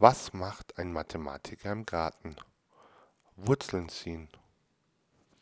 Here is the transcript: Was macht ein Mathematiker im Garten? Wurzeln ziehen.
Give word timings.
Was 0.00 0.32
macht 0.32 0.78
ein 0.78 0.92
Mathematiker 0.92 1.72
im 1.72 1.84
Garten? 1.84 2.36
Wurzeln 3.34 3.88
ziehen. 3.88 4.28